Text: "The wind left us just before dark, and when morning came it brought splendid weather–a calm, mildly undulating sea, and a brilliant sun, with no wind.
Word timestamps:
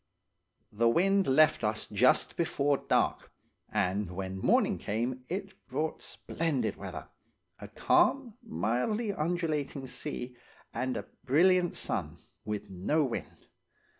"The 0.71 0.89
wind 0.89 1.27
left 1.27 1.63
us 1.63 1.85
just 1.85 2.35
before 2.35 2.77
dark, 2.77 3.31
and 3.71 4.09
when 4.09 4.39
morning 4.39 4.79
came 4.79 5.23
it 5.29 5.53
brought 5.67 6.01
splendid 6.01 6.75
weather–a 6.75 7.67
calm, 7.67 8.33
mildly 8.41 9.13
undulating 9.13 9.85
sea, 9.85 10.35
and 10.73 10.97
a 10.97 11.05
brilliant 11.23 11.75
sun, 11.75 12.17
with 12.43 12.67
no 12.67 13.03
wind. 13.03 13.45